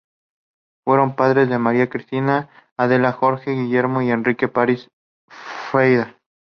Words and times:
Fueron 0.83 1.15
padres 1.15 1.47
de 1.47 1.59
María 1.59 1.87
Cristina, 1.87 2.49
Adela, 2.75 3.11
Jorge, 3.11 3.51
Guillermo 3.51 4.01
y 4.01 4.09
Enrique 4.09 4.47
París 4.47 4.89
Frade. 5.69 6.15